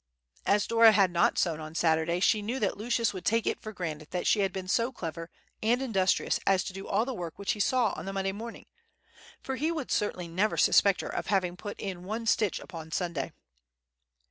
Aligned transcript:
As 0.47 0.65
Dora 0.65 0.93
had 0.93 1.11
not 1.11 1.37
sewn 1.37 1.59
on 1.59 1.75
Saturday, 1.75 2.19
she 2.19 2.41
knew 2.41 2.57
that 2.59 2.75
Lucius 2.75 3.13
would 3.13 3.23
take 3.23 3.45
it 3.45 3.61
for 3.61 3.71
granted 3.71 4.09
that 4.09 4.25
she 4.25 4.39
had 4.39 4.51
been 4.51 4.67
so 4.67 4.91
clever 4.91 5.29
and 5.61 5.79
industrious 5.79 6.39
as 6.47 6.63
to 6.63 6.73
do 6.73 6.87
all 6.87 7.05
the 7.05 7.13
work 7.13 7.37
which 7.37 7.51
he 7.51 7.59
saw 7.59 7.93
on 7.95 8.05
the 8.05 8.13
Monday 8.13 8.31
morning, 8.31 8.65
for 9.43 9.57
he 9.57 9.71
would 9.71 9.91
certainly 9.91 10.27
never 10.27 10.57
suspect 10.57 11.01
her 11.01 11.09
of 11.15 11.27
having 11.27 11.55
put 11.55 11.79
in 11.79 12.03
one 12.03 12.25
stitch 12.25 12.59
upon 12.59 12.91
Sunday. 12.91 13.31